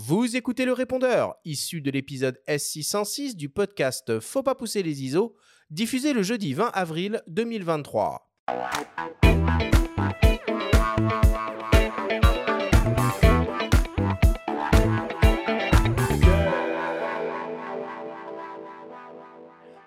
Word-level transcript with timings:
Vous 0.00 0.36
écoutez 0.36 0.64
le 0.64 0.72
répondeur, 0.72 1.34
issu 1.44 1.80
de 1.80 1.90
l'épisode 1.90 2.38
S606 2.46 3.34
du 3.34 3.48
podcast 3.48 4.20
Faut 4.20 4.44
pas 4.44 4.54
pousser 4.54 4.84
les 4.84 5.02
ISO, 5.02 5.34
diffusé 5.70 6.12
le 6.12 6.22
jeudi 6.22 6.54
20 6.54 6.70
avril 6.72 7.20
2023. 7.26 8.30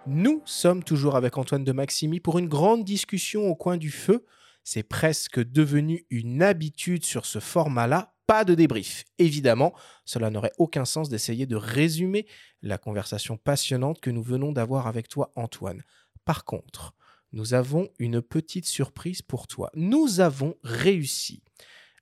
Nous 0.08 0.42
sommes 0.44 0.84
toujours 0.84 1.16
avec 1.16 1.38
Antoine 1.38 1.64
de 1.64 1.72
Maximi 1.72 2.20
pour 2.20 2.38
une 2.38 2.50
grande 2.50 2.84
discussion 2.84 3.48
au 3.48 3.56
coin 3.56 3.78
du 3.78 3.90
feu. 3.90 4.26
C'est 4.66 4.84
presque 4.84 5.40
devenu 5.40 6.06
une 6.10 6.44
habitude 6.44 7.06
sur 7.06 7.26
ce 7.26 7.40
format-là 7.40 8.14
pas 8.32 8.46
de 8.46 8.56
débrief. 8.56 9.04
Évidemment, 9.18 9.74
cela 10.06 10.30
n'aurait 10.30 10.54
aucun 10.58 10.86
sens 10.86 11.10
d'essayer 11.10 11.46
de 11.46 11.58
résumer 11.58 12.26
la 12.62 12.78
conversation 12.78 13.36
passionnante 13.36 14.00
que 14.00 14.10
nous 14.10 14.24
venons 14.24 14.54
d'avoir 14.54 14.88
avec 14.88 15.10
toi, 15.10 15.34
Antoine. 15.36 15.84
Par 16.24 16.46
contre, 16.46 16.94
nous 17.34 17.54
avons 17.54 17.90
une 18.00 18.22
petite 18.22 18.66
surprise 18.66 19.22
pour 19.22 19.48
toi. 19.48 19.70
Nous 19.74 20.22
avons 20.22 20.56
réussi 20.64 21.44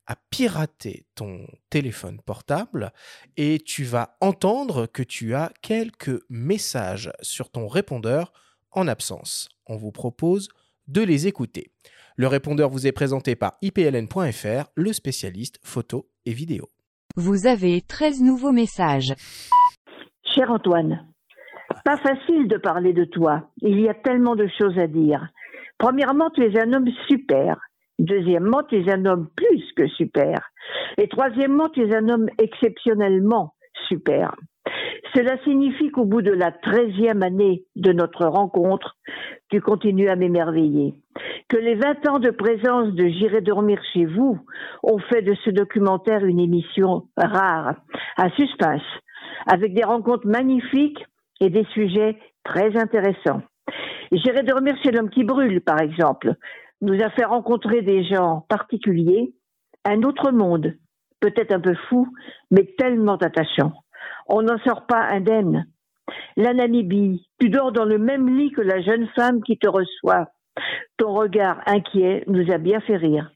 à 0.05 0.17
pirater 0.29 1.07
ton 1.15 1.47
téléphone 1.71 2.21
portable 2.21 2.93
et 3.35 3.57
tu 3.57 3.83
vas 3.83 4.15
entendre 4.21 4.85
que 4.85 5.01
tu 5.01 5.33
as 5.33 5.51
quelques 5.63 6.23
messages 6.29 7.11
sur 7.23 7.49
ton 7.49 7.67
répondeur 7.67 8.33
en 8.69 8.87
absence. 8.87 9.49
On 9.65 9.77
vous 9.77 9.91
propose 9.91 10.49
de 10.87 11.01
les 11.01 11.25
écouter. 11.25 11.71
Le 12.19 12.27
répondeur 12.27 12.67
vous 12.67 12.85
est 12.85 12.91
présenté 12.91 13.37
par 13.37 13.53
ipln.fr, 13.61 14.67
le 14.75 14.91
spécialiste 14.91 15.57
photo 15.63 16.07
et 16.25 16.33
vidéo. 16.33 16.65
Vous 17.15 17.47
avez 17.47 17.79
13 17.79 18.21
nouveaux 18.23 18.51
messages. 18.51 19.13
Cher 20.25 20.51
Antoine, 20.51 21.07
pas 21.85 21.95
facile 21.95 22.49
de 22.49 22.57
parler 22.57 22.91
de 22.91 23.05
toi. 23.05 23.47
Il 23.61 23.79
y 23.79 23.87
a 23.87 23.93
tellement 23.93 24.35
de 24.35 24.49
choses 24.59 24.77
à 24.77 24.87
dire. 24.87 25.29
Premièrement, 25.77 26.29
tu 26.31 26.43
es 26.43 26.59
un 26.59 26.73
homme 26.73 26.89
super. 27.07 27.57
Deuxièmement, 27.99 28.63
tu 28.63 28.75
es 28.75 28.91
un 28.91 29.05
homme 29.05 29.29
plus 29.37 29.63
que 29.77 29.87
super. 29.87 30.51
Et 30.97 31.07
troisièmement, 31.07 31.69
tu 31.69 31.87
es 31.87 31.95
un 31.95 32.09
homme 32.09 32.27
exceptionnellement 32.37 33.53
super. 33.87 34.35
Cela 35.15 35.41
signifie 35.45 35.89
qu'au 35.89 36.03
bout 36.03 36.21
de 36.21 36.33
la 36.33 36.51
treizième 36.51 37.23
année 37.23 37.63
de 37.77 37.93
notre 37.93 38.25
rencontre, 38.25 38.97
tu 39.49 39.61
continues 39.61 40.09
à 40.09 40.17
m'émerveiller. 40.17 40.95
Que 41.47 41.57
les 41.57 41.75
vingt 41.75 42.07
ans 42.07 42.19
de 42.19 42.29
présence 42.29 42.93
de 42.93 43.07
J'irai 43.07 43.41
dormir 43.41 43.81
chez 43.93 44.05
vous 44.05 44.39
ont 44.83 44.99
fait 44.99 45.21
de 45.21 45.33
ce 45.45 45.49
documentaire 45.49 46.25
une 46.25 46.39
émission 46.39 47.07
rare, 47.17 47.75
à 48.17 48.29
suspense, 48.31 48.81
avec 49.47 49.73
des 49.73 49.83
rencontres 49.83 50.27
magnifiques 50.27 51.03
et 51.39 51.49
des 51.49 51.65
sujets 51.73 52.17
très 52.43 52.77
intéressants. 52.77 53.41
J'irai 54.11 54.43
dormir 54.43 54.75
chez 54.83 54.91
l'homme 54.91 55.09
qui 55.09 55.23
brûle, 55.23 55.61
par 55.61 55.79
exemple, 55.79 56.33
nous 56.81 57.01
a 57.01 57.09
fait 57.11 57.25
rencontrer 57.25 57.81
des 57.81 58.03
gens 58.03 58.45
particuliers, 58.49 59.33
un 59.85 60.03
autre 60.03 60.31
monde, 60.31 60.73
peut-être 61.19 61.51
un 61.53 61.59
peu 61.59 61.75
fou, 61.89 62.07
mais 62.51 62.73
tellement 62.77 63.17
attachant 63.17 63.73
on 64.29 64.43
n'en 64.43 64.59
sort 64.59 64.85
pas 64.85 65.01
indemne. 65.09 65.65
La 66.37 66.53
Namibie, 66.53 67.27
tu 67.39 67.49
dors 67.49 67.71
dans 67.71 67.85
le 67.85 67.97
même 67.97 68.37
lit 68.37 68.51
que 68.51 68.61
la 68.61 68.81
jeune 68.81 69.07
femme 69.15 69.41
qui 69.43 69.57
te 69.57 69.67
reçoit. 69.67 70.27
Ton 70.97 71.13
regard 71.13 71.61
inquiet 71.65 72.23
nous 72.27 72.51
a 72.51 72.57
bien 72.57 72.79
fait 72.81 72.97
rire. 72.97 73.31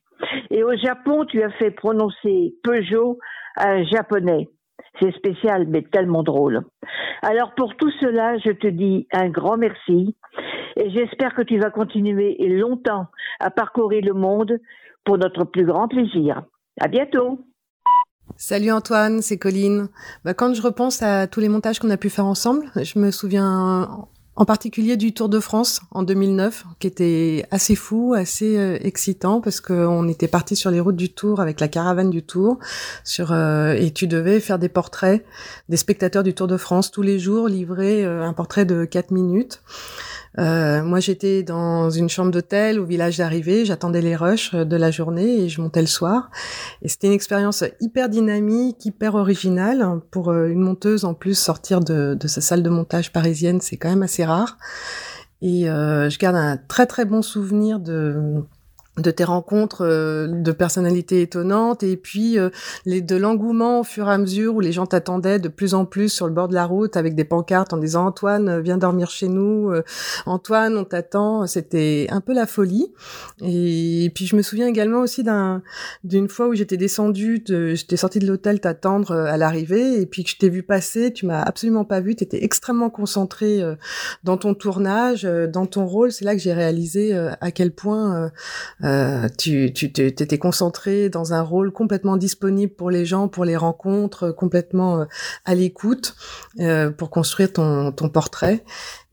Et 0.50 0.64
au 0.64 0.76
Japon, 0.76 1.26
tu 1.26 1.42
as 1.44 1.52
fait 1.52 1.72
prononcer 1.72 2.54
Peugeot 2.64 3.18
à 3.58 3.70
un 3.70 3.84
japonais. 3.86 4.50
C'est 5.02 5.14
spécial, 5.16 5.68
mais 5.68 5.82
tellement 5.82 6.24
drôle. 6.24 6.62
Alors 7.22 7.54
pour 7.56 7.76
tout 7.78 7.92
cela, 8.00 8.38
je 8.38 8.52
te 8.52 8.68
dis 8.68 9.08
un 9.14 9.30
grand 9.30 9.58
merci 9.58 10.16
et 10.76 10.90
j'espère 10.90 11.34
que 11.36 11.42
tu 11.42 11.58
vas 11.60 11.70
continuer 11.70 12.36
longtemps 12.50 13.08
à 13.40 13.50
parcourir 13.50 14.04
le 14.04 14.14
monde 14.14 14.60
pour 15.06 15.18
notre 15.18 15.46
plus 15.46 15.66
grand 15.66 15.88
plaisir. 15.88 16.44
À 16.80 16.88
bientôt. 16.88 17.40
Salut 18.36 18.72
Antoine, 18.72 19.22
c'est 19.22 19.38
Colline. 19.38 19.90
Bah, 20.26 20.34
quand 20.34 20.54
je 20.54 20.62
repense 20.62 21.04
à 21.04 21.28
tous 21.28 21.40
les 21.40 21.50
montages 21.50 21.80
qu'on 21.80 21.90
a 21.90 21.98
pu 21.98 22.10
faire 22.10 22.26
ensemble, 22.26 22.66
je 22.76 22.98
me 22.98 23.12
souviens 23.12 24.08
en 24.36 24.46
particulier 24.46 24.98
du 24.98 25.14
Tour 25.14 25.30
de 25.30 25.40
France 25.40 25.82
en 25.92 26.02
2009, 26.04 26.66
qui 26.80 26.88
était 26.88 27.46
assez 27.52 27.76
fou, 27.76 28.14
assez 28.16 28.58
euh, 28.58 28.78
excitant, 28.82 29.42
parce 29.42 29.62
qu'on 29.62 30.08
était 30.08 30.28
parti 30.28 30.56
sur 30.56 30.72
les 30.72 30.80
routes 30.80 30.96
du 30.96 31.14
Tour 31.14 31.40
avec 31.40 31.60
la 31.60 31.68
caravane 31.68 32.10
du 32.10 32.24
Tour, 32.24 32.58
euh, 33.20 33.74
et 33.74 33.92
tu 33.92 34.08
devais 34.08 34.40
faire 34.40 34.58
des 34.58 34.70
portraits 34.70 35.24
des 35.70 35.78
spectateurs 35.78 36.24
du 36.24 36.34
Tour 36.34 36.48
de 36.48 36.58
France 36.58 36.90
tous 36.90 37.04
les 37.04 37.20
jours, 37.20 37.48
livrer 37.48 38.04
euh, 38.04 38.24
un 38.24 38.34
portrait 38.34 38.66
de 38.66 38.86
4 38.86 39.12
minutes. 39.12 39.62
Euh, 40.40 40.84
moi, 40.84 41.00
j'étais 41.00 41.44
dans 41.44 41.90
une 41.90 42.10
chambre 42.10 42.32
d'hôtel 42.32 42.80
au 42.80 42.86
village 42.86 43.18
d'arrivée. 43.18 43.66
J'attendais 43.66 44.02
les 44.02 44.16
rushs 44.16 44.56
de 44.56 44.76
la 44.76 44.92
journée 44.92 45.42
et 45.42 45.50
je 45.50 45.62
montais 45.62 45.82
le 45.82 45.88
soir. 45.88 46.32
Et 46.82 46.90
c'était 46.90 47.08
une 47.08 47.14
expérience 47.14 47.64
hyper 47.80 48.10
dynamique, 48.10 48.86
hyper 48.86 49.16
originale. 49.16 49.86
Pour 50.12 50.30
euh, 50.30 50.48
une 50.48 50.62
monteuse, 50.62 51.06
en 51.06 51.14
plus, 51.14 51.38
sortir 51.38 51.80
de, 51.80 52.16
de 52.20 52.28
sa 52.28 52.42
salle 52.42 52.64
de 52.64 52.70
montage 52.70 53.12
parisienne, 53.12 53.62
c'est 53.62 53.78
quand 53.78 53.90
même 53.90 54.04
assez 54.04 54.26
rare. 54.26 54.58
Et 55.44 55.70
euh, 55.70 56.10
je 56.10 56.18
garde 56.20 56.38
un 56.38 56.56
très 56.56 56.86
très 56.86 57.04
bon 57.04 57.22
souvenir 57.22 57.80
de 57.80 58.44
de 58.98 59.10
tes 59.10 59.24
rencontres 59.24 59.84
euh, 59.84 60.28
de 60.28 60.52
personnalités 60.52 61.22
étonnantes 61.22 61.82
et 61.82 61.98
puis 61.98 62.38
euh, 62.38 62.50
les 62.86 63.02
de 63.02 63.16
l'engouement 63.16 63.80
au 63.80 63.84
fur 63.84 64.08
et 64.08 64.12
à 64.12 64.18
mesure 64.20 64.56
où 64.56 64.60
les 64.60 64.72
gens 64.72 64.86
t'attendaient 64.86 65.40
de 65.40 65.48
plus 65.48 65.74
en 65.74 65.86
plus 65.86 66.10
sur 66.10 66.28
le 66.28 66.34
bord 66.34 66.48
de 66.48 66.54
la 66.54 66.66
route 66.66 66.96
avec 66.96 67.16
des 67.16 67.24
pancartes 67.24 67.74
en 67.74 67.78
disant 67.78 68.06
Antoine 68.06 68.50
euh, 68.50 68.62
viens 68.62 68.78
dormir 68.78 69.10
chez 69.10 69.28
nous 69.28 69.72
Antoine 70.26 70.78
on 70.78 70.84
t'attend. 70.84 71.48
C'était 71.48 72.08
un 72.10 72.22
peu 72.22 72.34
la 72.34 72.46
folie. 72.46 72.92
Et, 73.42 74.12
puis 74.14 74.26
je 74.26 74.36
me 74.36 74.42
souviens 74.42 74.68
également 74.68 75.00
aussi 75.02 75.24
d'un 75.24 75.62
d'une 76.04 76.30
fois 76.30 76.48
où 76.48 76.54
j'étais 76.54 76.78
descendue 76.78 77.40
de, 77.40 77.74
j'étais 77.74 77.98
sortie 77.98 78.20
de 78.20 78.28
l'hôtel 78.28 78.60
t'attendre 78.60 79.14
à 79.14 79.38
l'arrivée 79.38 80.02
et 80.02 80.06
puis 80.06 80.24
que 80.24 80.30
je 80.30 80.38
t'ai 80.38 80.50
vu 80.50 80.64
passer 80.64 81.12
tu 81.14 81.26
m'as 81.26 81.42
absolument 81.42 81.86
pas 81.86 82.00
vu 82.00 82.16
tu 82.16 82.24
étais 82.24 82.44
extrêmement 82.44 82.90
concentré 82.90 83.62
dans 84.24 84.38
ton 84.38 84.54
tournage 84.54 85.24
dans 85.24 85.66
ton 85.66 85.86
rôle. 85.86 86.12
C'est 86.12 86.26
là 86.26 86.36
que 86.36 86.42
j'ai 86.42 86.54
réalisé 86.54 87.14
à 87.16 87.52
quel 87.52 87.72
point 87.72 88.32
euh, 88.84 89.28
tu 89.38 89.72
t'étais 89.72 90.38
concentré 90.38 91.10
dans 91.10 91.34
un 91.34 91.42
rôle 91.42 91.72
complètement 91.72 92.18
disponible 92.18 92.74
pour 92.74 92.90
les 92.90 93.06
gens, 93.06 93.28
pour 93.28 93.46
les 93.46 93.56
rencontres, 93.56 94.32
complètement 94.32 95.02
euh, 95.02 95.06
à 95.46 95.56
l'écoute 95.56 96.16
euh, 96.60 96.92
pour 96.92 97.10
construire 97.10 97.54
ton, 97.54 97.94
portrait. 98.14 98.64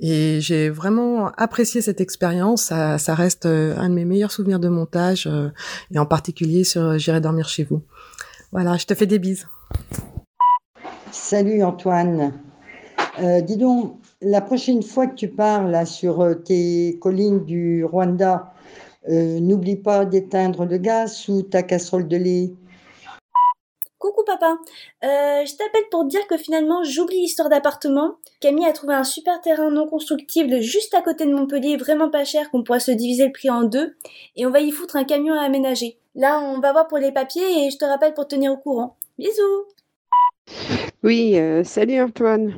Et 0.00 0.40
j'ai 0.40 0.68
vraiment 0.68 1.28
apprécié 1.36 1.80
cette 1.80 2.00
expérience. 2.00 2.64
Ça, 2.64 3.14
reste 3.14 3.46
un 3.46 3.88
de 3.88 3.94
mes 3.94 4.04
meilleurs 4.04 4.32
souvenirs 4.32 4.58
de 4.58 4.68
montage, 4.68 5.28
et 5.94 5.98
en 5.98 6.06
particulier 6.06 6.64
sur 6.64 6.98
J'irai 6.98 7.20
dormir 7.20 7.48
chez 7.48 7.64
vous. 7.64 7.82
Voilà, 8.50 8.76
je 8.76 8.86
te 8.86 8.94
fais 8.94 9.06
des 9.06 9.18
bises. 9.20 9.46
Salut 11.12 11.62
Antoine. 11.62 12.32
Dis 13.46 13.56
donc, 13.56 14.00
la 14.20 14.40
prochaine 14.40 14.82
fois 14.82 15.06
que 15.06 15.14
tu 15.14 15.28
parles 15.28 15.86
sur 15.86 16.42
tes 16.44 16.98
collines 17.00 17.44
du 17.44 17.84
Rwanda, 17.84 18.52
euh, 19.08 19.40
n'oublie 19.40 19.76
pas 19.76 20.04
d'éteindre 20.04 20.64
le 20.66 20.78
gaz 20.78 21.14
sous 21.14 21.42
ta 21.42 21.62
casserole 21.62 22.06
de 22.06 22.16
lait. 22.16 22.52
Coucou 23.98 24.24
papa, 24.24 24.56
euh, 25.04 25.44
je 25.44 25.56
t'appelle 25.56 25.84
pour 25.90 26.06
dire 26.06 26.26
que 26.26 26.38
finalement 26.38 26.82
j'oublie 26.84 27.20
l'histoire 27.20 27.50
d'appartement. 27.50 28.14
Camille 28.40 28.64
a 28.64 28.72
trouvé 28.72 28.94
un 28.94 29.04
super 29.04 29.42
terrain 29.42 29.70
non 29.70 29.86
constructible 29.86 30.60
juste 30.60 30.94
à 30.94 31.02
côté 31.02 31.26
de 31.26 31.34
Montpellier, 31.34 31.76
vraiment 31.76 32.08
pas 32.08 32.24
cher, 32.24 32.50
qu'on 32.50 32.62
pourra 32.62 32.80
se 32.80 32.92
diviser 32.92 33.26
le 33.26 33.32
prix 33.32 33.50
en 33.50 33.64
deux, 33.64 33.94
et 34.36 34.46
on 34.46 34.50
va 34.50 34.60
y 34.60 34.70
foutre 34.70 34.96
un 34.96 35.04
camion 35.04 35.34
à 35.34 35.42
aménager. 35.42 35.98
Là 36.14 36.40
on 36.40 36.60
va 36.60 36.72
voir 36.72 36.88
pour 36.88 36.96
les 36.96 37.12
papiers 37.12 37.66
et 37.66 37.70
je 37.70 37.76
te 37.76 37.84
rappelle 37.84 38.14
pour 38.14 38.26
tenir 38.26 38.52
au 38.52 38.56
courant. 38.56 38.96
Bisous 39.18 39.66
Oui, 41.02 41.38
euh, 41.38 41.62
salut 41.62 42.00
Antoine, 42.00 42.54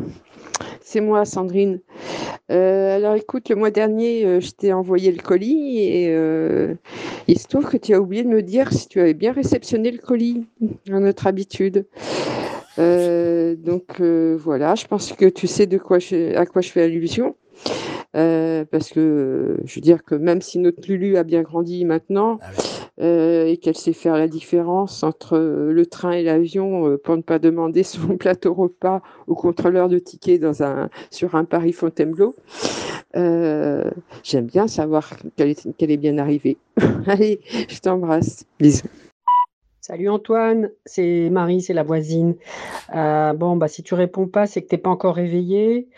c'est 0.80 1.00
moi 1.00 1.24
Sandrine. 1.24 1.80
Euh, 2.50 2.96
alors 2.96 3.14
écoute, 3.14 3.48
le 3.48 3.56
mois 3.56 3.70
dernier, 3.70 4.26
euh, 4.26 4.40
je 4.40 4.50
t'ai 4.50 4.72
envoyé 4.72 5.12
le 5.12 5.22
colis 5.22 5.78
et 5.78 6.08
euh, 6.10 6.74
il 7.28 7.38
se 7.38 7.46
trouve 7.46 7.66
que 7.66 7.76
tu 7.76 7.94
as 7.94 8.00
oublié 8.00 8.24
de 8.24 8.28
me 8.28 8.42
dire 8.42 8.72
si 8.72 8.88
tu 8.88 9.00
avais 9.00 9.14
bien 9.14 9.32
réceptionné 9.32 9.90
le 9.90 9.98
colis, 9.98 10.46
à 10.90 10.98
notre 11.00 11.26
habitude. 11.26 11.86
donc 12.76 14.00
voilà, 14.00 14.74
je 14.74 14.86
pense 14.86 15.12
que 15.12 15.26
tu 15.26 15.46
sais 15.46 15.66
de 15.66 15.78
quoi 15.78 15.98
à 16.34 16.46
quoi 16.46 16.62
je 16.62 16.70
fais 16.70 16.82
allusion. 16.82 17.36
parce 18.12 18.90
que 18.90 19.56
je 19.64 19.74
veux 19.76 19.80
dire 19.80 20.02
que 20.04 20.14
même 20.14 20.42
si 20.42 20.58
notre 20.58 20.86
Lulu 20.88 21.16
a 21.16 21.22
bien 21.22 21.42
grandi 21.42 21.84
maintenant, 21.84 22.38
ah 22.42 22.50
euh, 23.00 23.46
et 23.46 23.56
qu'elle 23.56 23.76
sait 23.76 23.94
faire 23.94 24.18
la 24.18 24.28
différence 24.28 25.02
entre 25.02 25.38
euh, 25.38 25.72
le 25.72 25.86
train 25.86 26.12
et 26.12 26.22
l'avion 26.22 26.88
euh, 26.88 26.98
pour 26.98 27.16
ne 27.16 27.22
pas 27.22 27.38
demander 27.38 27.82
son 27.82 28.18
plateau 28.18 28.52
repas 28.52 29.00
au 29.26 29.34
contrôleur 29.34 29.88
de 29.88 29.98
tickets 29.98 30.40
dans 30.40 30.62
un, 30.62 30.90
sur 31.10 31.34
un 31.34 31.44
Paris 31.44 31.72
Fontainebleau. 31.72 32.36
J'aime 33.14 34.46
bien 34.46 34.68
savoir 34.68 35.10
qu'elle 35.36 35.50
est, 35.50 35.76
qu'elle 35.76 35.90
est 35.90 35.96
bien 35.96 36.18
arrivée. 36.18 36.58
Allez, 37.06 37.40
je 37.68 37.78
t'embrasse. 37.78 38.44
Bisous. 38.58 38.88
Salut 39.84 40.08
Antoine, 40.08 40.70
c'est 40.86 41.28
Marie, 41.28 41.60
c'est 41.60 41.72
la 41.74 41.82
voisine. 41.82 42.36
Euh, 42.94 43.32
bon, 43.32 43.56
bah 43.56 43.66
si 43.66 43.82
tu 43.82 43.94
réponds 43.94 44.28
pas, 44.28 44.46
c'est 44.46 44.62
que 44.62 44.68
t'es 44.68 44.78
pas 44.78 44.90
encore 44.90 45.16
réveillé. 45.16 45.88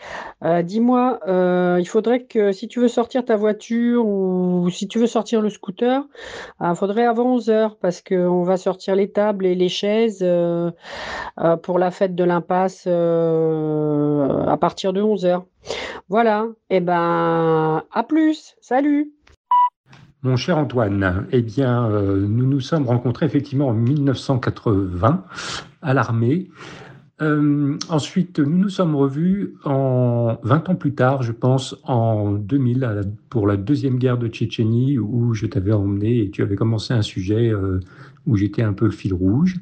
Euh, 0.43 0.63
dis-moi, 0.63 1.19
euh, 1.27 1.77
il 1.79 1.85
faudrait 1.87 2.23
que 2.23 2.51
si 2.51 2.67
tu 2.67 2.79
veux 2.79 2.87
sortir 2.87 3.23
ta 3.23 3.35
voiture 3.35 4.03
ou 4.07 4.71
si 4.71 4.87
tu 4.87 4.97
veux 4.97 5.05
sortir 5.05 5.39
le 5.39 5.51
scooter, 5.51 6.01
il 6.61 6.75
faudrait 6.75 7.05
avant 7.05 7.35
11 7.35 7.51
heures 7.51 7.77
parce 7.77 8.01
qu'on 8.01 8.41
va 8.41 8.57
sortir 8.57 8.95
les 8.95 9.11
tables 9.11 9.45
et 9.45 9.53
les 9.53 9.69
chaises 9.69 10.25
pour 11.61 11.77
la 11.77 11.91
fête 11.91 12.15
de 12.15 12.23
l'impasse 12.23 12.87
à 12.87 14.57
partir 14.57 14.93
de 14.93 15.01
11 15.03 15.25
heures. 15.27 15.45
Voilà, 16.09 16.47
et 16.71 16.77
eh 16.77 16.79
ben 16.79 17.83
à 17.91 18.03
plus, 18.03 18.55
salut 18.61 19.14
mon 20.25 20.37
cher 20.37 20.57
Antoine, 20.57 21.27
eh 21.31 21.41
bien, 21.41 21.87
euh, 21.87 22.25
nous 22.27 22.47
nous 22.47 22.59
sommes 22.59 22.87
rencontrés 22.87 23.27
effectivement 23.27 23.67
en 23.67 23.73
1980 23.73 25.23
à 25.83 25.93
l'armée. 25.93 26.49
Euh, 27.21 27.77
ensuite, 27.89 28.39
nous 28.39 28.57
nous 28.57 28.69
sommes 28.69 28.95
revus 28.95 29.53
en 29.63 30.37
20 30.43 30.69
ans 30.69 30.75
plus 30.75 30.95
tard, 30.95 31.21
je 31.21 31.31
pense, 31.31 31.77
en 31.83 32.31
2000, 32.31 33.01
pour 33.29 33.45
la 33.45 33.55
deuxième 33.55 33.97
guerre 33.97 34.17
de 34.17 34.27
Tchétchénie, 34.27 34.97
où 34.97 35.33
je 35.35 35.45
t'avais 35.45 35.71
emmené 35.71 36.23
et 36.23 36.31
tu 36.31 36.41
avais 36.41 36.55
commencé 36.55 36.93
un 36.93 37.03
sujet 37.03 37.49
euh, 37.49 37.79
où 38.25 38.35
j'étais 38.35 38.63
un 38.63 38.73
peu 38.73 38.85
le 38.85 38.91
fil 38.91 39.13
rouge. 39.13 39.57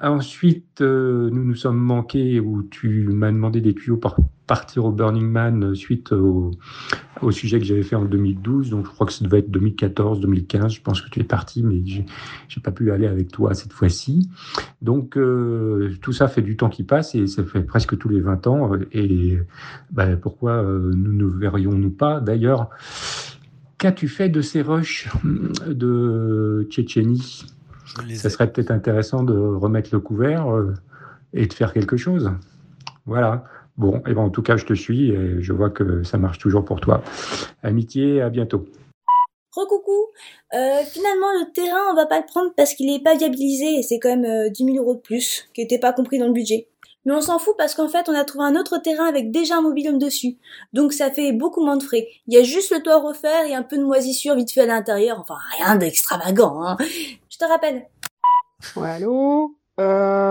Ensuite, 0.00 0.80
nous 0.80 1.30
nous 1.30 1.56
sommes 1.56 1.78
manqués, 1.78 2.40
où 2.40 2.64
tu 2.64 3.08
m'as 3.12 3.30
demandé 3.30 3.60
des 3.60 3.74
tuyaux 3.74 3.96
par 3.96 4.16
partir 4.48 4.86
au 4.86 4.90
Burning 4.90 5.28
Man 5.28 5.74
suite 5.74 6.10
au, 6.10 6.50
sujet 7.30 7.60
que 7.60 7.64
j'avais 7.64 7.82
fait 7.82 7.94
en 7.94 8.04
2012. 8.04 8.70
Donc, 8.70 8.86
je 8.86 8.90
crois 8.90 9.06
que 9.06 9.12
ça 9.12 9.24
devait 9.24 9.40
être 9.40 9.50
2014, 9.50 10.20
2015. 10.20 10.72
Je 10.72 10.80
pense 10.80 11.00
que 11.00 11.10
tu 11.10 11.20
es 11.20 11.24
parti, 11.24 11.62
mais 11.62 11.82
j'ai 11.84 12.00
n'ai 12.00 12.62
pas 12.64 12.72
pu 12.72 12.90
aller 12.90 13.06
avec 13.06 13.30
toi 13.30 13.54
cette 13.54 13.72
fois-ci. 13.72 14.28
Donc, 14.82 15.16
euh, 15.16 15.94
tout 16.00 16.12
ça 16.12 16.26
fait 16.26 16.42
du 16.42 16.56
temps 16.56 16.70
qui 16.70 16.82
passe 16.82 17.14
et 17.14 17.26
ça 17.26 17.44
fait 17.44 17.62
presque 17.62 17.96
tous 17.98 18.08
les 18.08 18.20
20 18.20 18.46
ans. 18.48 18.72
Et 18.92 19.38
ben, 19.92 20.16
pourquoi 20.16 20.52
euh, 20.52 20.92
nous 20.96 21.12
ne 21.12 21.26
verrions-nous 21.26 21.90
pas? 21.90 22.20
D'ailleurs, 22.20 22.70
qu'as-tu 23.76 24.08
fait 24.08 24.30
de 24.30 24.40
ces 24.40 24.62
rushs 24.62 25.08
de 25.68 26.66
Tchétchénie? 26.70 27.46
Ça 28.14 28.30
serait 28.30 28.50
peut-être 28.50 28.70
intéressant 28.70 29.22
de 29.22 29.34
remettre 29.34 29.90
le 29.92 30.00
couvert 30.00 30.54
euh, 30.54 30.74
et 31.34 31.46
de 31.46 31.52
faire 31.52 31.72
quelque 31.72 31.96
chose. 31.96 32.30
Voilà. 33.06 33.44
Bon, 33.78 34.02
et 34.08 34.12
ben 34.12 34.22
en 34.22 34.30
tout 34.30 34.42
cas, 34.42 34.56
je 34.56 34.66
te 34.66 34.74
suis 34.74 35.10
et 35.12 35.40
je 35.40 35.52
vois 35.52 35.70
que 35.70 36.02
ça 36.02 36.18
marche 36.18 36.38
toujours 36.38 36.64
pour 36.64 36.80
toi. 36.80 37.02
Amitié, 37.62 38.20
à 38.20 38.28
bientôt. 38.28 38.64
Recoucou. 39.52 40.08
Euh, 40.52 40.82
finalement, 40.84 41.32
le 41.40 41.52
terrain, 41.52 41.92
on 41.92 41.94
va 41.94 42.06
pas 42.06 42.18
le 42.18 42.26
prendre 42.26 42.50
parce 42.56 42.74
qu'il 42.74 42.92
est 42.92 43.02
pas 43.02 43.14
viabilisé 43.14 43.78
et 43.78 43.82
c'est 43.82 44.00
quand 44.00 44.16
même 44.16 44.50
10 44.50 44.62
euh, 44.62 44.66
000 44.72 44.78
euros 44.78 44.94
de 44.94 45.00
plus, 45.00 45.48
qui 45.54 45.60
n'était 45.60 45.78
pas 45.78 45.92
compris 45.92 46.18
dans 46.18 46.26
le 46.26 46.32
budget. 46.32 46.68
Mais 47.04 47.14
on 47.14 47.20
s'en 47.20 47.38
fout 47.38 47.54
parce 47.56 47.76
qu'en 47.76 47.88
fait, 47.88 48.08
on 48.08 48.14
a 48.14 48.24
trouvé 48.24 48.44
un 48.44 48.56
autre 48.56 48.78
terrain 48.78 49.06
avec 49.06 49.30
déjà 49.30 49.58
un 49.58 49.62
mobilhome 49.62 49.98
dessus. 49.98 50.38
Donc 50.72 50.92
ça 50.92 51.10
fait 51.12 51.32
beaucoup 51.32 51.64
moins 51.64 51.76
de 51.76 51.82
frais. 51.84 52.08
Il 52.26 52.34
y 52.34 52.36
a 52.36 52.42
juste 52.42 52.72
le 52.74 52.82
toit 52.82 52.94
à 52.94 52.98
refaire 52.98 53.46
et 53.46 53.54
un 53.54 53.62
peu 53.62 53.78
de 53.78 53.84
moisissure 53.84 54.34
vite 54.34 54.52
fait 54.52 54.62
à 54.62 54.66
l'intérieur. 54.66 55.20
Enfin, 55.20 55.36
rien 55.56 55.76
d'extravagant, 55.76 56.62
hein. 56.62 56.76
Je 57.30 57.38
te 57.38 57.44
rappelle. 57.44 57.86
Ouais, 58.76 58.90
allô? 58.90 59.54
Euh, 59.80 60.27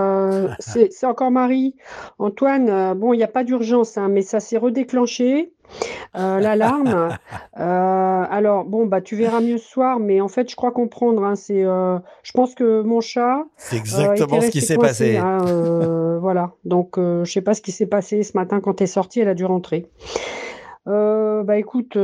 c'est 0.58 1.06
encore 1.06 1.30
Marie. 1.30 1.74
Antoine, 2.18 2.68
euh, 2.68 2.94
bon, 2.94 3.12
il 3.12 3.18
n'y 3.18 3.24
a 3.24 3.28
pas 3.28 3.44
d'urgence, 3.44 3.96
hein, 3.96 4.08
mais 4.08 4.22
ça 4.22 4.40
s'est 4.40 4.58
redéclenché, 4.58 5.52
euh, 6.16 6.40
l'alarme. 6.40 7.10
alors, 7.54 8.64
bon, 8.64 8.86
bah, 8.86 9.00
tu 9.00 9.16
verras 9.16 9.40
mieux 9.40 9.58
ce 9.58 9.68
soir, 9.68 9.98
mais 9.98 10.20
en 10.20 10.28
fait, 10.28 10.50
je 10.50 10.56
crois 10.56 10.72
comprendre. 10.72 11.24
Hein, 11.24 11.34
c'est, 11.34 11.62
je 11.62 12.32
pense 12.32 12.54
que 12.54 12.82
mon 12.82 13.00
chat. 13.00 13.44
C'est 13.56 13.76
exactement 13.76 14.40
ce 14.40 14.50
qui 14.50 14.60
s'est 14.60 14.76
passé. 14.76 15.16
Hein, 15.16 16.18
voilà. 16.20 16.52
Donc, 16.64 16.96
je 16.96 17.30
sais 17.30 17.42
pas 17.42 17.54
ce 17.54 17.62
qui 17.62 17.72
s'est 17.72 17.86
passé 17.86 18.22
ce 18.22 18.36
matin 18.36 18.60
quand 18.60 18.74
tu 18.74 18.84
es 18.84 18.86
sorti, 18.86 19.20
elle 19.20 19.28
a 19.28 19.34
dû 19.34 19.44
rentrer. 19.44 19.90
bah 20.86 21.56
écoute, 21.56 21.96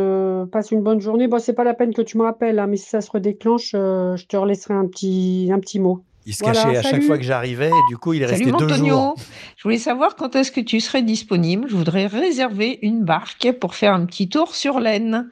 passe 0.52 0.70
une 0.70 0.82
bonne 0.82 1.00
journée. 1.00 1.28
Bon, 1.28 1.38
c'est 1.38 1.54
pas 1.54 1.64
la 1.64 1.74
peine 1.74 1.94
que 1.94 2.02
tu 2.02 2.18
me 2.18 2.24
rappelles, 2.24 2.64
mais 2.68 2.76
si 2.76 2.88
ça 2.88 3.00
se 3.00 3.10
redéclenche, 3.10 3.72
je 3.72 4.26
te 4.26 4.36
relaisserai 4.36 4.74
un 4.74 4.86
petit, 4.86 5.50
un 5.52 5.58
petit 5.58 5.80
mot. 5.80 6.04
Il 6.26 6.34
se 6.34 6.42
cachait 6.42 6.76
à 6.76 6.82
chaque 6.82 7.02
fois 7.02 7.18
que 7.18 7.24
j'arrivais 7.24 7.68
et 7.68 7.88
du 7.88 7.98
coup, 7.98 8.14
il 8.14 8.22
est 8.22 8.26
resté 8.26 8.50
deux 8.50 8.68
jours. 8.74 9.14
Je 9.56 9.62
voulais 9.62 9.78
savoir 9.78 10.16
quand 10.16 10.36
est-ce 10.36 10.50
que 10.50 10.60
tu 10.60 10.80
serais 10.80 11.02
disponible. 11.02 11.66
Je 11.68 11.76
voudrais 11.76 12.06
réserver 12.06 12.78
une 12.82 13.04
barque 13.04 13.52
pour 13.60 13.74
faire 13.74 13.92
un 13.92 14.06
petit 14.06 14.28
tour 14.28 14.54
sur 14.54 14.80
l'Aisne. 14.80 15.28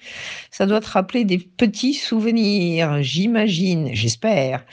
Ça 0.50 0.66
doit 0.66 0.80
te 0.80 0.90
rappeler 0.90 1.24
des 1.24 1.38
petits 1.38 1.94
souvenirs, 1.94 3.02
j'imagine, 3.02 3.90
j'espère. 3.92 4.64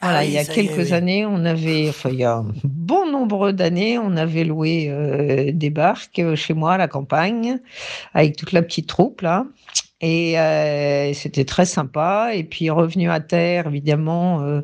Voilà, 0.00 0.18
ah 0.18 0.24
il 0.24 0.32
y 0.32 0.38
a 0.38 0.44
quelques 0.44 0.92
années, 0.92 1.26
on 1.26 1.44
avait, 1.44 1.88
enfin, 1.88 2.10
il 2.12 2.20
y 2.20 2.24
a 2.24 2.36
un 2.36 2.46
bon 2.62 3.10
nombre 3.10 3.50
d'années, 3.50 3.98
on 3.98 4.16
avait 4.16 4.44
loué 4.44 4.88
euh, 4.88 5.50
des 5.52 5.70
barques 5.70 6.22
chez 6.36 6.54
moi 6.54 6.74
à 6.74 6.78
la 6.78 6.86
campagne 6.88 7.58
avec 8.14 8.36
toute 8.36 8.52
la 8.52 8.62
petite 8.62 8.86
troupe 8.86 9.22
là. 9.22 9.44
Et 10.00 10.38
euh, 10.38 11.12
c'était 11.12 11.44
très 11.44 11.66
sympa. 11.66 12.30
Et 12.34 12.44
puis 12.44 12.70
revenu 12.70 13.10
à 13.10 13.20
terre, 13.20 13.66
évidemment, 13.66 14.40
euh, 14.42 14.60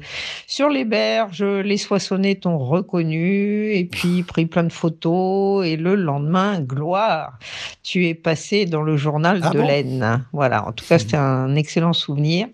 sur 0.47 0.69
les 0.69 0.85
berges, 0.85 1.43
les 1.43 1.77
soissonnets 1.77 2.37
t'ont 2.37 2.59
reconnu. 2.59 3.73
Et 3.73 3.85
puis 3.85 4.23
pris 4.23 4.47
plein 4.47 4.65
de 4.65 4.73
photos. 4.73 5.67
Et 5.67 5.77
le 5.77 5.97
lendemain, 5.97 6.61
gloire, 6.61 7.39
tu 7.83 8.07
es 8.07 8.15
passé 8.15 8.65
dans 8.65 8.83
le 8.83 8.97
journal 8.97 9.41
ah 9.43 9.51
de 9.51 9.61
l'Aisne. 9.61 10.25
Voilà. 10.33 10.67
En 10.69 10.73
tout 10.73 10.85
cas, 10.87 10.99
c'était 10.99 11.17
un 11.17 11.57
excellent 11.57 11.93
souvenir. 11.93 12.47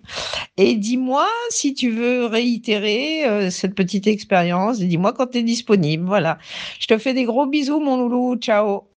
Et 0.57 0.77
dis-moi 0.77 1.27
si 1.51 1.75
tu 1.75 1.91
veux 1.91 2.27
réitérer 2.27 3.27
euh, 3.27 3.51
cette 3.51 3.75
petite 3.75 4.07
expérience. 4.07 4.79
Dis-moi 4.79 5.13
quand 5.13 5.29
tu 5.29 5.39
es 5.39 5.43
disponible. 5.43 6.05
Voilà. 6.07 6.39
Je 6.79 6.87
te 6.87 6.97
fais 6.99 7.13
des 7.13 7.25
gros 7.25 7.47
bisous, 7.47 7.81
mon 7.81 7.99
loulou. 7.99 8.37
Ciao. 8.37 8.89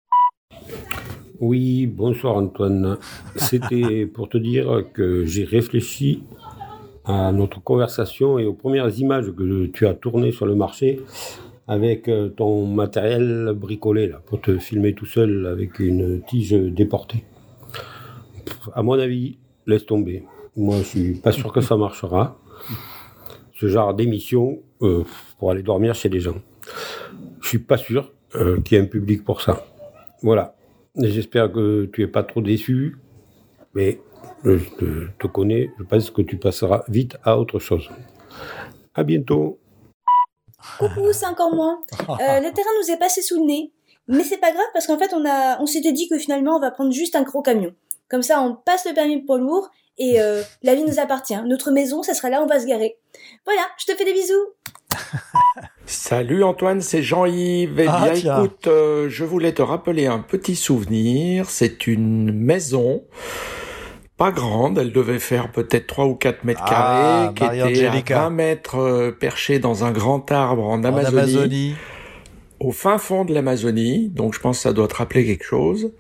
Oui, 1.43 1.87
bonsoir 1.87 2.37
Antoine. 2.37 2.99
C'était 3.35 4.07
pour 4.15 4.29
te 4.29 4.39
dire 4.39 4.85
que 4.95 5.25
j'ai 5.25 5.43
réfléchi 5.43 6.23
à 7.05 7.33
notre 7.33 7.61
conversation 7.61 8.39
et 8.39 8.45
aux 8.45 8.53
premières 8.53 8.97
images 9.01 9.33
que 9.33 9.67
tu 9.67 9.89
as 9.89 9.95
tournées 9.95 10.31
sur 10.31 10.47
le 10.47 10.55
marché 10.55 11.01
avec 11.67 12.07
euh, 12.07 12.29
ton 12.29 12.67
matériel 12.67 13.55
bricolé 13.57 14.07
là, 14.07 14.23
pour 14.25 14.41
te 14.41 14.57
filmer 14.59 14.95
tout 14.95 15.05
seul 15.05 15.47
avec 15.47 15.81
une 15.81 16.23
tige 16.23 16.53
déportée. 16.53 17.25
À 18.73 18.85
mon 18.85 18.97
avis, 18.97 19.37
laisse 19.67 19.85
tomber. 19.85 20.23
Moi, 20.57 20.77
je 20.79 20.83
suis 20.85 21.15
pas 21.15 21.33
sûr 21.33 21.53
que 21.53 21.61
ça 21.61 21.77
marchera. 21.77 22.39
Ce 23.55 23.67
genre 23.67 23.95
d'émission 23.95 24.61
euh, 24.83 25.03
pour 25.41 25.51
aller 25.51 25.65
dormir 25.65 25.97
chez 25.97 26.09
les 26.09 26.21
gens. 26.21 26.37
Je 27.41 27.49
suis 27.49 27.59
pas 27.59 27.79
sûr 27.79 28.13
euh, 28.37 28.61
qu'il 28.61 28.79
y 28.79 28.81
ait 28.81 28.85
un 28.85 28.87
public 28.87 29.25
pour 29.25 29.41
ça. 29.41 29.67
Voilà. 30.23 30.55
J'espère 30.97 31.51
que 31.51 31.87
tu 31.93 32.03
es 32.03 32.07
pas 32.07 32.23
trop 32.23 32.43
déçu, 32.43 32.99
mais 33.75 34.01
je 34.45 35.09
te, 35.19 35.27
connais, 35.27 35.71
je 35.79 35.85
pense 35.85 36.11
que 36.11 36.21
tu 36.21 36.37
passeras 36.37 36.85
vite 36.89 37.17
à 37.25 37.39
autre 37.39 37.59
chose. 37.59 37.89
À 38.95 39.03
bientôt. 39.03 39.59
Coucou, 40.79 41.13
c'est 41.13 41.27
encore 41.27 41.55
moi. 41.55 41.81
Euh, 42.09 42.41
le 42.41 42.53
terrain 42.53 42.71
nous 42.81 42.91
est 42.91 42.99
passé 42.99 43.23
sous 43.23 43.41
le 43.41 43.47
nez, 43.47 43.73
mais 44.07 44.23
c'est 44.23 44.39
pas 44.39 44.53
grave 44.53 44.67
parce 44.75 44.87
qu'en 44.87 44.99
fait 44.99 45.13
on 45.15 45.25
a, 45.25 45.61
on 45.61 45.67
s'était 45.67 45.93
dit 45.93 46.09
que 46.09 46.19
finalement 46.19 46.57
on 46.57 46.61
va 46.61 46.71
prendre 46.71 46.93
juste 46.93 47.17
un 47.17 47.23
gros 47.23 47.43
camion. 47.43 47.75
Comme 48.09 48.23
ça, 48.23 48.43
on 48.43 48.55
passe 48.55 48.85
le 48.85 48.93
permis 48.93 49.23
poids 49.23 49.39
lourd 49.39 49.71
et 49.97 50.21
euh, 50.21 50.43
la 50.63 50.75
vie 50.75 50.85
nous 50.85 51.01
appartient. 51.01 51.41
Notre 51.47 51.71
maison, 51.71 52.03
ça 52.03 52.13
sera 52.13 52.29
là 52.29 52.43
on 52.43 52.47
va 52.47 52.61
se 52.61 52.67
garer. 52.67 52.99
Voilà, 53.47 53.63
je 53.79 53.87
te 53.87 53.97
fais 53.97 54.05
des 54.05 54.13
bisous. 54.13 54.53
Salut 55.87 56.43
Antoine, 56.43 56.81
c'est 56.81 57.03
Jean-Yves. 57.03 57.79
Eh 57.79 57.87
ah, 57.89 58.11
bien, 58.11 58.15
écoute, 58.15 58.67
euh, 58.67 59.09
je 59.09 59.25
voulais 59.25 59.53
te 59.53 59.63
rappeler 59.63 60.07
un 60.07 60.21
petit 60.21 60.57
souvenir. 60.57 61.51
C'est 61.51 61.87
une 61.87 62.33
maison 62.33 63.03
pas 64.17 64.31
grande, 64.31 64.79
elle 64.79 64.93
devait 64.93 65.19
faire 65.19 65.51
peut-être 65.51 65.87
3 65.87 66.07
ou 66.07 66.15
4 66.15 66.45
mètres 66.45 66.61
ah, 66.65 67.33
carrés, 67.35 67.71
qui 67.73 67.81
était 67.81 68.13
à 68.13 68.21
20 68.23 68.31
mètres 68.31 68.79
euh, 68.79 69.11
perchée 69.11 69.59
dans 69.59 69.85
un 69.85 69.91
grand 69.91 70.31
arbre 70.31 70.65
en, 70.65 70.85
Amazonie, 70.85 71.75
au 72.61 72.71
fin 72.71 72.99
fond 72.99 73.25
de 73.25 73.35
l'Amazonie. 73.35 74.09
Donc 74.11 74.35
je 74.35 74.41
pense 74.41 74.59
que 74.59 74.63
ça 74.63 74.73
doit 74.73 74.89
te 74.89 74.95
rappeler 74.95 75.25
quelque 75.25 75.45
chose 75.45 75.93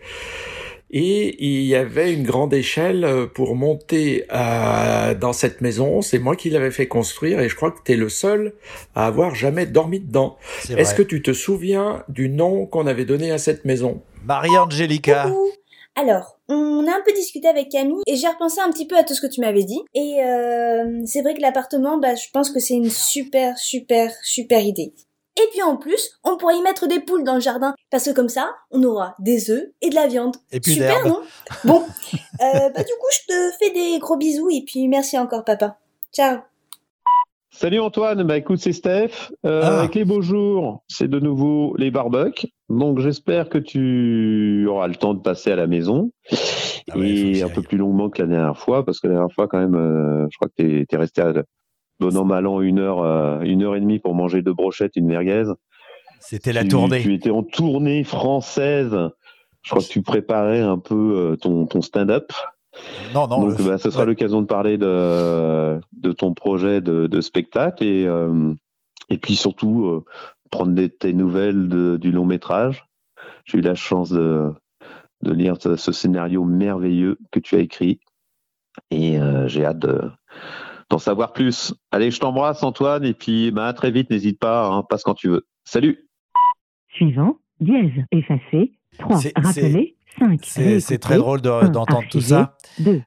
et 0.93 1.45
il 1.45 1.65
y 1.65 1.75
avait 1.75 2.13
une 2.13 2.23
grande 2.23 2.53
échelle 2.53 3.05
euh, 3.05 3.27
pour 3.27 3.57
monter 3.57 4.27
euh, 4.33 5.15
dans 5.15 5.33
cette 5.33 5.61
maison. 5.61 6.03
C'est 6.03 6.19
moi 6.19 6.37
qui 6.37 6.51
l'avais 6.51 6.71
fait 6.71 6.87
construire 6.87 7.41
et 7.41 7.49
je 7.49 7.57
crois 7.57 7.71
que 7.71 7.79
tu 7.85 7.93
es 7.93 7.97
le 7.97 8.09
seul 8.09 8.55
à 8.95 9.07
avoir 9.07 9.35
jamais 9.35 9.67
dormi 9.67 10.01
dedans. 10.01 10.37
Est-ce 10.69 10.95
que 10.95 11.03
tu 11.03 11.23
te 11.23 11.33
souviens 11.33 12.05
du 12.09 12.29
nom 12.29 12.67
qu'on 12.67 12.87
avait 12.87 13.07
donné 13.07 13.31
à 13.31 13.39
cette 13.39 13.65
maison? 13.65 14.03
Maria 14.25 14.65
Angelica. 14.65 15.33
Alors, 15.95 16.39
on 16.49 16.87
a 16.87 16.91
un 16.91 17.03
peu 17.05 17.13
discuté 17.13 17.49
avec 17.49 17.69
Camille 17.69 18.03
et 18.07 18.17
j'ai 18.17 18.29
repensé 18.29 18.61
un 18.61 18.71
petit 18.71 18.87
peu 18.87 18.97
à 18.97 19.05
tout 19.05 19.15
ce 19.15 19.21
que 19.21 19.27
tu 19.27 19.41
m'avais 19.41 19.65
dit. 19.65 19.81
Et 19.95 20.23
euh, 20.23 21.03
c'est 21.07 21.23
vrai 21.23 21.35
que 21.35 21.41
l'appartement, 21.41 21.99
bah, 21.99 22.15
je 22.15 22.29
pense 22.33 22.51
que 22.51 22.61
c'est 22.61 22.75
une 22.75 22.91
super, 22.91 23.59
super, 23.59 24.11
super 24.23 24.61
idée. 24.65 24.93
Et 25.37 25.49
puis 25.51 25.63
en 25.63 25.77
plus, 25.77 26.19
on 26.25 26.37
pourrait 26.37 26.57
y 26.57 26.63
mettre 26.63 26.87
des 26.87 27.01
poules 27.01 27.25
dans 27.25 27.35
le 27.35 27.41
jardin, 27.41 27.75
parce 27.91 28.05
que 28.05 28.11
comme 28.11 28.29
ça, 28.29 28.51
on 28.71 28.83
aura 28.83 29.15
des 29.19 29.51
œufs 29.51 29.65
et 29.81 29.89
de 29.89 29.95
la 29.95 30.07
viande. 30.07 30.37
Et 30.51 30.61
puis 30.61 30.75
Super, 30.75 31.07
non? 31.07 31.21
Bon, 31.65 31.83
euh, 31.83 32.69
bah 32.71 32.83
du 32.83 32.93
coup, 32.93 33.09
je 33.13 33.27
te 33.33 33.57
fais 33.59 33.71
des 33.71 33.99
gros 33.99 34.17
bisous 34.17 34.51
et 34.51 34.63
puis 34.67 34.89
merci 34.89 35.19
encore, 35.19 35.45
papa. 35.45 35.79
Ciao. 36.13 36.39
Salut 37.55 37.81
Antoine, 37.81 38.23
bah 38.23 38.39
écoute 38.39 38.61
c'est 38.61 38.73
Steph. 38.73 39.31
Euh, 39.45 39.61
Ah. 39.63 39.81
Avec 39.81 39.95
les 39.95 40.07
beaux 40.07 40.23
jours, 40.23 40.83
c'est 40.89 41.09
de 41.09 41.21
nouveau 41.21 41.75
les 41.77 41.91
barbecues. 41.91 42.49
Donc 42.71 42.99
j'espère 43.01 43.51
que 43.51 43.59
tu 43.59 44.67
auras 44.69 44.89
le 44.89 44.95
temps 44.95 45.13
de 45.13 45.21
passer 45.21 45.53
à 45.53 45.57
la 45.57 45.67
maison 45.67 46.11
Ah 46.91 46.97
ouais, 46.97 47.09
et 47.11 47.43
un 47.43 47.51
peu 47.51 47.61
plus 47.61 47.77
longuement 47.77 48.09
que 48.09 48.23
la 48.23 48.29
dernière 48.29 48.57
fois 48.57 48.87
parce 48.87 49.01
que 49.01 49.07
la 49.07 49.15
dernière 49.15 49.35
fois 49.35 49.49
quand 49.49 49.59
même, 49.59 49.75
euh, 49.75 50.27
je 50.31 50.37
crois 50.39 50.49
que 50.49 50.55
t'es 50.63 50.87
es 50.91 50.97
resté 50.97 51.21
à 51.21 51.33
bon 52.11 52.17
an 52.19 52.25
mal 52.25 52.47
an 52.47 52.61
une 52.61 52.79
heure, 52.79 53.01
euh, 53.03 53.41
une 53.43 53.63
heure 53.63 53.77
et 53.77 53.81
demie 53.81 53.99
pour 53.99 54.15
manger 54.15 54.43
deux 54.43 54.55
brochettes, 54.55 54.97
une 54.97 55.07
merguez. 55.07 55.45
C'était 56.21 56.53
la 56.53 56.63
Tu- 56.63 56.69
tournée. 56.69 57.01
Tu 57.03 57.15
étais 57.15 57.31
en 57.31 57.43
tournée 57.43 58.05
française. 58.05 58.97
Je 59.63 59.71
crois 59.71 59.83
que 59.83 59.89
tu 59.89 60.03
préparais 60.03 60.61
un 60.61 60.79
peu 60.79 61.15
euh, 61.17 61.37
ton, 61.37 61.67
ton 61.67 61.83
stand-up. 61.83 62.33
Non, 63.15 63.27
non. 63.29 63.49
Donc, 63.49 63.59
le- 63.59 63.65
bah, 63.65 63.79
ce 63.79 63.91
sera 63.91 64.03
ouais. 64.03 64.09
l'occasion 64.09 64.41
de 64.41 64.47
parler 64.47 64.79
de, 64.79 65.79
de 65.93 66.13
ton 66.13 66.33
projet 66.35 66.81
de, 66.81 67.07
de 67.07 67.21
spectacle 67.21 67.85
et, 67.85 68.07
euh, 68.07 68.55
et 69.11 69.19
puis 69.19 69.37
surtout 69.37 69.85
euh, 69.87 70.05
prendre 70.51 70.73
des, 70.73 70.89
tes 70.89 71.13
nouvelles 71.13 71.69
de- 71.69 71.97
du 72.01 72.11
long 72.13 72.25
métrage. 72.25 72.85
J'ai 73.45 73.59
eu 73.59 73.61
la 73.61 73.75
chance 73.75 74.11
de, 74.11 74.51
de 75.23 75.33
lire 75.33 75.57
ce, 75.61 75.77
ce 75.77 75.93
scénario 75.93 76.45
merveilleux 76.45 77.19
que 77.31 77.41
tu 77.41 77.57
as 77.57 77.61
écrit 77.61 78.01
et 78.91 79.19
euh, 79.21 79.47
j'ai 79.49 79.65
hâte 79.65 79.81
de- 79.81 80.11
d'en 80.93 80.99
savoir 80.99 81.33
plus. 81.33 81.75
Allez, 81.91 82.11
je 82.11 82.21
t'embrasse 82.21 82.63
Antoine 82.63 83.05
et 83.05 83.15
puis 83.15 83.51
bah, 83.51 83.67
à 83.67 83.73
très 83.73 83.91
vite, 83.91 84.11
n'hésite 84.11 84.39
pas, 84.39 84.67
hein, 84.67 84.83
passe 84.89 85.03
quand 85.03 85.15
tu 85.15 85.29
veux. 85.29 85.47
Salut 85.65 86.07
Suivant, 86.95 87.39
dièse, 87.61 87.91
effacé, 88.13 88.73
3, 88.99 89.19
C'est- 89.19 89.33
rappeler, 89.39 89.97
5, 90.19 90.41
C'est 90.45 90.81
c'est 90.81 90.99
très 90.99 91.17
drôle 91.17 91.41
de- 91.41 91.69
d'entendre 91.69 92.05
tout 92.11 92.21
ça. 92.21 92.57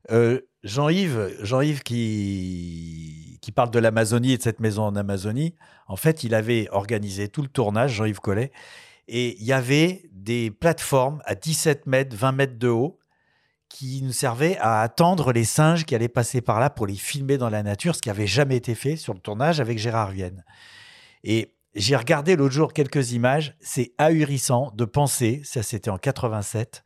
Euh, 0.10 0.40
Jean-Yves, 0.64 1.36
Jean-Yves 1.42 1.84
qui, 1.84 3.38
qui 3.42 3.52
parle 3.52 3.70
de 3.70 3.78
l'Amazonie 3.78 4.32
et 4.34 4.38
de 4.38 4.42
cette 4.42 4.60
maison 4.60 4.82
en 4.84 4.96
Amazonie, 4.96 5.54
en 5.88 5.96
fait, 5.96 6.24
il 6.24 6.34
avait 6.34 6.68
organisé 6.72 7.28
tout 7.28 7.44
le 7.44 7.48
tournage, 7.48 7.94
Jean-Yves 7.94 8.20
Collet, 8.20 8.52
et 9.08 9.38
il 9.40 9.46
y 9.46 9.54
avait 9.54 10.02
des 10.12 10.50
plateformes 10.50 11.22
à 11.26 11.36
17 11.36 11.86
mètres, 11.86 12.16
20 12.16 12.32
mètres 12.32 12.58
de 12.58 12.70
haut 12.70 12.98
qui 13.76 14.02
nous 14.02 14.14
servaient 14.14 14.58
à 14.60 14.80
attendre 14.80 15.34
les 15.34 15.44
singes 15.44 15.84
qui 15.84 15.96
allaient 15.96 16.08
passer 16.08 16.40
par 16.40 16.62
là 16.62 16.70
pour 16.70 16.88
les 16.88 16.96
filmer 16.96 17.38
dans 17.38 17.50
la 17.50 17.62
nature, 17.62 17.94
ce 17.94 18.02
qui 18.02 18.10
avait 18.10 18.26
jamais 18.26 18.56
été 18.56 18.74
fait 18.74 18.96
sur 18.96 19.14
le 19.14 19.20
tournage 19.20 19.60
avec 19.60 19.80
Gérard 19.80 20.12
Vienne. 20.12 20.46
Et 21.26 21.58
j'ai 21.74 21.98
regardé 21.98 22.38
l'autre 22.38 22.54
jour 22.54 22.72
quelques 22.72 23.12
images, 23.12 23.54
c'est 23.60 23.92
ahurissant 23.98 24.72
de 24.76 24.86
penser, 24.86 25.42
ça 25.44 25.62
c'était 25.62 25.90
en 25.90 25.98
87, 25.98 26.86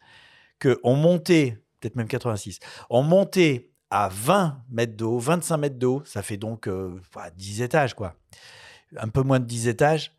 qu'on 0.60 0.96
montait, 0.96 1.63
peut-être 1.79 1.96
même 1.96 2.08
86, 2.08 2.58
on 2.89 3.03
montait 3.03 3.69
à 3.91 4.10
20 4.12 4.63
mètres 4.72 4.98
de 4.98 5.05
haut, 5.05 5.19
25 5.19 5.58
mètres 5.58 5.77
de 5.77 5.86
haut, 5.86 6.01
ça 6.05 6.24
fait 6.24 6.38
donc 6.38 6.67
euh, 6.67 7.00
voilà, 7.13 7.29
10 7.29 7.62
étages, 7.62 7.93
quoi. 7.93 8.15
Un 8.98 9.10
peu 9.10 9.22
moins 9.22 9.39
de 9.39 9.46
10 9.46 9.67
étages, 9.67 10.12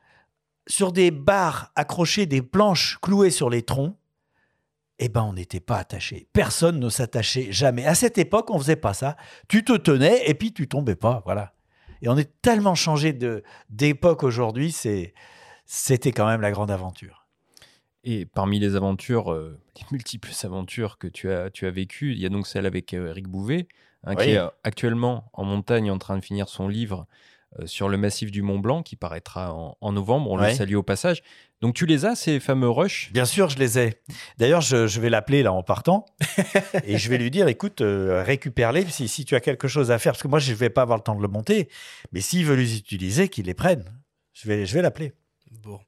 sur 0.69 0.93
des 0.93 1.11
barres 1.11 1.73
accrochées, 1.75 2.27
des 2.27 2.43
planches 2.43 2.97
clouées 3.03 3.33
sur 3.33 3.50
les 3.50 3.62
troncs, 3.62 3.97
eh 5.02 5.09
ben 5.09 5.23
on 5.23 5.33
n'était 5.33 5.61
pas 5.61 5.78
attaché. 5.78 6.28
Personne 6.33 6.78
ne 6.78 6.88
s'attachait 6.88 7.50
jamais. 7.50 7.85
À 7.87 7.95
cette 7.95 8.19
époque, 8.19 8.50
on 8.50 8.59
faisait 8.59 8.76
pas 8.76 8.95
ça. 8.95 9.16
Tu 9.49 9.64
te 9.64 9.73
tenais 9.76 10.28
et 10.28 10.35
puis 10.35 10.52
tu 10.52 10.69
tombais 10.69 10.95
pas, 10.97 11.23
voilà. 11.25 11.54
Et 12.02 12.09
on 12.09 12.16
est 12.16 12.40
tellement 12.42 12.75
changé 12.75 13.12
de 13.12 13.42
d'époque 13.69 14.23
aujourd'hui, 14.23 14.73
c'est 14.73 15.14
c'était 15.66 16.12
quand 16.12 16.26
même 16.26 16.40
la 16.40 16.50
grande 16.50 16.71
aventure. 16.71 17.26
Et 18.04 18.25
parmi 18.26 18.59
les 18.59 18.76
aventures, 18.76 19.33
euh, 19.33 19.59
les 19.76 19.83
multiples 19.92 20.30
aventures 20.45 20.99
que 20.99 21.07
tu 21.07 21.30
as, 21.30 21.50
tu 21.50 21.66
as 21.66 21.71
vécues, 21.71 22.12
il 22.12 22.19
y 22.19 22.26
a 22.26 22.28
donc 22.28 22.47
celle 22.47 22.66
avec 22.66 22.95
euh, 22.95 23.09
Eric 23.11 23.28
Bouvet, 23.28 23.69
hein, 24.04 24.14
Oui. 24.16 24.25
qui 24.25 24.30
est 24.30 24.38
euh, 24.38 24.49
actuellement 24.64 25.30
en 25.33 25.45
montagne 25.45 25.90
en 25.90 25.99
train 25.99 26.16
de 26.16 26.25
finir 26.25 26.49
son 26.49 26.69
livre 26.69 27.07
sur 27.64 27.88
le 27.88 27.97
massif 27.97 28.30
du 28.30 28.42
Mont 28.42 28.59
Blanc, 28.59 28.83
qui 28.83 28.97
paraîtra 28.97 29.52
en, 29.54 29.76
en 29.80 29.92
novembre. 29.92 30.30
On 30.30 30.38
Ouais. 30.38 30.50
le 30.50 30.54
salue 30.57 30.75
au 30.76 30.83
passage. 30.83 31.23
Donc 31.61 31.75
tu 31.75 31.85
les 31.85 32.07
as, 32.07 32.14
ces 32.14 32.40
fameux 32.40 32.71
rushs? 32.71 33.11
Bien 33.12 33.25
sûr, 33.26 33.49
je 33.50 33.59
les 33.59 33.78
ai. 33.78 34.00
D'ailleurs, 34.38 34.61
je, 34.62 34.87
je 34.87 35.00
vais 35.00 35.11
l'appeler 35.11 35.42
là 35.42 35.52
en 35.52 35.62
partant 35.62 36.07
et 36.85 36.97
je 36.97 37.11
vais 37.11 37.19
lui 37.19 37.30
dire 37.30 37.49
écoute, 37.49 37.80
euh, 37.83 38.23
récupère-les 38.23 38.87
si, 38.88 39.09
si 39.09 39.25
tu 39.25 39.35
as 39.35 39.40
quelque 39.40 39.69
chose 39.69 39.90
à 39.90 39.99
faire. 39.99 40.12
Parce 40.12 40.23
que 40.23 40.28
moi, 40.28 40.38
je 40.38 40.52
ne 40.52 40.57
vais 40.57 40.71
pas 40.71 40.83
avoir 40.83 40.97
le 40.97 41.02
temps 41.04 41.14
de 41.16 41.23
le 41.23 41.28
monter. 41.28 41.69
Mais 42.12 42.21
s'il 42.21 42.47
veut 42.47 42.54
les 42.57 42.76
utiliser, 42.78 43.28
qu'il 43.28 43.47
les 43.47 43.54
prenne. 43.54 43.85
Je 44.33 44.49
vais, 44.49 44.64
je 44.64 44.73
vais 44.75 44.80
l'appeler. 44.83 45.12
Bon. 45.62 45.78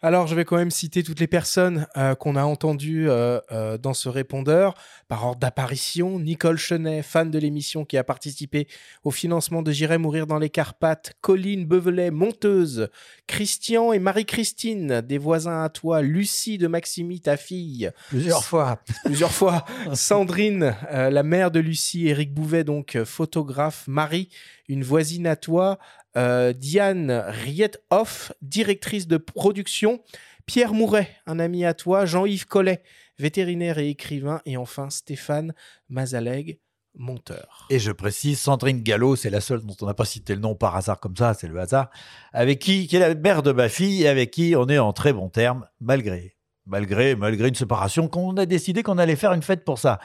Alors, 0.00 0.28
je 0.28 0.36
vais 0.36 0.44
quand 0.44 0.56
même 0.56 0.70
citer 0.70 1.02
toutes 1.02 1.18
les 1.18 1.26
personnes 1.26 1.88
euh, 1.96 2.14
qu'on 2.14 2.36
a 2.36 2.44
entendues 2.44 3.10
euh, 3.10 3.40
euh, 3.50 3.78
dans 3.78 3.94
ce 3.94 4.08
répondeur. 4.08 4.74
Par 5.08 5.24
ordre 5.26 5.40
d'apparition, 5.40 6.20
Nicole 6.20 6.56
Chenet, 6.56 7.02
fan 7.02 7.32
de 7.32 7.38
l'émission 7.38 7.84
qui 7.84 7.96
a 7.96 8.04
participé 8.04 8.68
au 9.02 9.10
financement 9.10 9.60
de 9.60 9.72
J'irai 9.72 9.98
mourir 9.98 10.28
dans 10.28 10.38
les 10.38 10.50
Carpates, 10.50 11.14
Colline 11.20 11.66
Bevelet, 11.66 12.12
monteuse, 12.12 12.90
Christian 13.26 13.92
et 13.92 13.98
Marie-Christine, 13.98 15.00
des 15.00 15.18
voisins 15.18 15.64
à 15.64 15.68
toi, 15.68 16.00
Lucie 16.00 16.58
de 16.58 16.68
Maximi, 16.68 17.20
ta 17.20 17.36
fille. 17.36 17.90
Plusieurs 18.08 18.44
fois. 18.44 18.78
Plusieurs 19.04 19.32
fois. 19.32 19.64
Sandrine, 19.94 20.76
la 20.92 21.22
mère 21.24 21.50
de 21.50 21.58
Lucie, 21.58 22.06
Eric 22.06 22.32
Bouvet, 22.32 22.62
donc 22.62 23.02
photographe, 23.04 23.84
Marie, 23.88 24.28
une 24.68 24.84
voisine 24.84 25.26
à 25.26 25.34
toi, 25.34 25.78
euh, 26.16 26.52
Diane 26.52 27.10
Riethoff, 27.10 28.32
directrice 28.42 29.06
de 29.06 29.16
production, 29.16 30.02
Pierre 30.46 30.72
Mouret, 30.72 31.10
un 31.26 31.38
ami 31.38 31.64
à 31.64 31.74
toi, 31.74 32.06
Jean-Yves 32.06 32.46
Collet, 32.46 32.82
vétérinaire 33.18 33.78
et 33.78 33.90
écrivain, 33.90 34.40
et 34.46 34.56
enfin 34.56 34.90
Stéphane 34.90 35.52
Mazaleg, 35.88 36.58
monteur. 36.94 37.66
Et 37.70 37.78
je 37.78 37.92
précise, 37.92 38.40
Sandrine 38.40 38.82
Gallo, 38.82 39.16
c'est 39.16 39.30
la 39.30 39.40
seule 39.40 39.64
dont 39.64 39.76
on 39.80 39.86
n'a 39.86 39.94
pas 39.94 40.04
cité 40.04 40.34
le 40.34 40.40
nom 40.40 40.54
par 40.54 40.76
hasard 40.76 41.00
comme 41.00 41.16
ça, 41.16 41.34
c'est 41.34 41.48
le 41.48 41.58
hasard, 41.60 41.90
avec 42.32 42.58
qui, 42.58 42.86
qui 42.86 42.96
est 42.96 43.00
la 43.00 43.14
mère 43.14 43.42
de 43.42 43.52
ma 43.52 43.68
fille, 43.68 44.04
et 44.04 44.08
avec 44.08 44.30
qui 44.30 44.54
on 44.56 44.66
est 44.68 44.78
en 44.78 44.92
très 44.92 45.12
bons 45.12 45.28
termes, 45.28 45.68
malgré, 45.80 46.37
malgré, 46.68 47.12
une 47.12 47.54
séparation, 47.54 48.08
qu'on 48.08 48.36
a 48.36 48.46
décidé 48.46 48.82
qu'on 48.82 48.98
allait 48.98 49.16
faire 49.16 49.32
une 49.32 49.42
fête 49.42 49.64
pour 49.64 49.78
ça. 49.78 49.98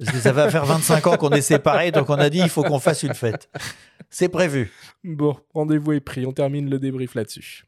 Ça 0.00 0.32
va 0.32 0.50
faire 0.50 0.64
25 0.64 1.06
ans 1.06 1.16
qu'on 1.16 1.30
est 1.30 1.42
séparés, 1.42 1.90
donc 1.90 2.08
on 2.08 2.14
a 2.14 2.30
dit 2.30 2.38
il 2.38 2.48
faut 2.48 2.62
qu'on 2.62 2.78
fasse 2.78 3.02
une 3.02 3.14
fête. 3.14 3.48
C'est 4.08 4.28
prévu. 4.28 4.72
Bon, 5.04 5.36
rendez-vous 5.54 5.92
est 5.92 6.00
pris, 6.00 6.26
on 6.26 6.32
termine 6.32 6.70
le 6.70 6.78
débrief 6.78 7.14
là-dessus. 7.14 7.64